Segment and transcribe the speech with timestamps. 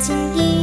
[0.00, 0.57] 心底